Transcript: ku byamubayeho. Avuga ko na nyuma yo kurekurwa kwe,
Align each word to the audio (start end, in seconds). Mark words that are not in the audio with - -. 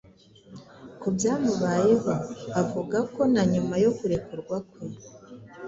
ku 0.99 1.07
byamubayeho. 1.15 2.13
Avuga 2.61 2.97
ko 3.13 3.21
na 3.33 3.43
nyuma 3.53 3.75
yo 3.83 3.91
kurekurwa 3.97 4.57
kwe, 4.69 4.83